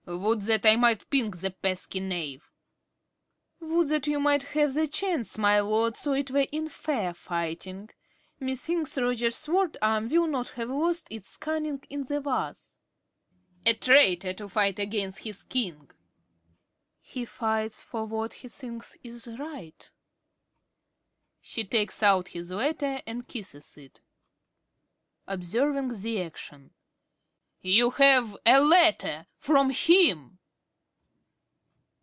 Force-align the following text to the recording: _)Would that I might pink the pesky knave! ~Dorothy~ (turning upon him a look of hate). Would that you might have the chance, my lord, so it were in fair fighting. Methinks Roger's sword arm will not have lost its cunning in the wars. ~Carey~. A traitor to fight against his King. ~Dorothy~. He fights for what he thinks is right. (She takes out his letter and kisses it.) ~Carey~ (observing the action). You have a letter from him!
_)Would 0.23 0.41
that 0.41 0.65
I 0.65 0.75
might 0.75 1.09
pink 1.09 1.37
the 1.39 1.51
pesky 1.51 2.01
knave! 2.01 2.49
~Dorothy~ 3.61 3.69
(turning 3.69 3.69
upon 3.69 3.69
him 3.69 3.69
a 3.69 3.69
look 3.69 3.69
of 3.69 3.69
hate). 3.69 3.69
Would 3.69 3.89
that 3.89 4.11
you 4.11 4.19
might 4.19 4.43
have 4.65 4.73
the 4.73 4.87
chance, 4.87 5.37
my 5.37 5.59
lord, 5.61 5.95
so 5.95 6.13
it 6.13 6.31
were 6.31 6.47
in 6.51 6.67
fair 6.67 7.13
fighting. 7.13 7.89
Methinks 8.39 8.97
Roger's 8.97 9.37
sword 9.37 9.77
arm 9.81 10.09
will 10.09 10.27
not 10.27 10.49
have 10.49 10.69
lost 10.69 11.07
its 11.09 11.37
cunning 11.37 11.81
in 11.89 12.03
the 12.03 12.19
wars. 12.19 12.79
~Carey~. 13.63 13.73
A 13.73 13.77
traitor 13.79 14.33
to 14.33 14.49
fight 14.49 14.79
against 14.79 15.19
his 15.19 15.43
King. 15.43 15.75
~Dorothy~. 15.75 15.93
He 16.99 17.25
fights 17.25 17.81
for 17.83 18.03
what 18.05 18.33
he 18.33 18.49
thinks 18.49 18.97
is 19.03 19.27
right. 19.39 19.89
(She 21.39 21.63
takes 21.63 22.03
out 22.03 22.29
his 22.29 22.51
letter 22.51 23.01
and 23.07 23.27
kisses 23.27 23.77
it.) 23.77 24.01
~Carey~ 25.27 25.35
(observing 25.39 26.01
the 26.01 26.21
action). 26.23 26.73
You 27.63 27.91
have 27.91 28.35
a 28.43 28.59
letter 28.59 29.27
from 29.37 29.69
him! 29.69 30.39